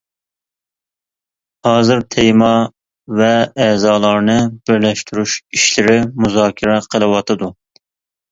ھازىر 1.67 1.99
تېما 2.15 2.47
ۋە 3.19 3.29
ئەزالارنى 3.65 4.39
بىرلەشتۈرۈش 4.69 5.37
ئىشلىرى 5.59 5.99
مۇزاكىرە 6.25 6.79
قىلىۋاتىدۇ. 6.95 7.51